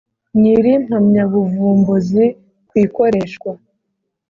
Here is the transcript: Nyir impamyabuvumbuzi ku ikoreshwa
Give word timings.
Nyir 0.39 0.63
impamyabuvumbuzi 0.77 2.25
ku 2.67 2.73
ikoreshwa 2.85 3.51